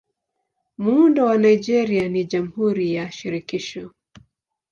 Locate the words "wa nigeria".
1.25-2.09